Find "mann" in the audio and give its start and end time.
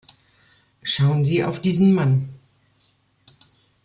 1.93-2.27